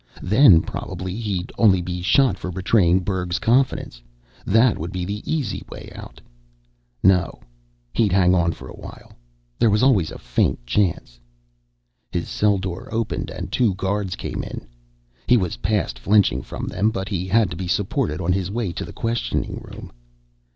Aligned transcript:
Then 0.23 0.63
probably 0.63 1.13
he'd 1.13 1.51
only 1.59 1.79
be 1.79 2.01
shot 2.01 2.35
for 2.39 2.49
betraying 2.49 3.01
Berg's 3.01 3.37
confidence. 3.37 4.01
That 4.47 4.79
would 4.79 4.91
be 4.91 5.05
the 5.05 5.21
easy 5.31 5.61
way 5.69 5.91
out. 5.93 6.19
No. 7.03 7.39
He'd 7.93 8.11
hang 8.11 8.33
on 8.33 8.53
for 8.53 8.67
awhile 8.67 9.09
yet. 9.09 9.15
There 9.59 9.69
was 9.69 9.83
always 9.83 10.09
a 10.09 10.17
faint 10.17 10.65
chance. 10.65 11.19
His 12.11 12.27
cell 12.27 12.57
door 12.57 12.89
opened 12.91 13.29
and 13.29 13.51
two 13.51 13.75
guards 13.75 14.15
came 14.15 14.41
in. 14.43 14.65
He 15.27 15.37
was 15.37 15.57
past 15.57 15.99
flinching 15.99 16.41
from 16.41 16.65
them, 16.65 16.89
but 16.89 17.07
he 17.07 17.27
had 17.27 17.51
to 17.51 17.55
be 17.55 17.67
supported 17.67 18.19
on 18.19 18.33
his 18.33 18.49
way 18.49 18.71
to 18.71 18.83
the 18.83 18.93
questioning 18.93 19.57
room. 19.63 19.91